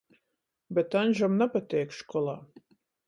Bet 0.77 0.97
Aņžam 1.01 1.37
napateik 1.43 1.95
školā. 1.99 2.35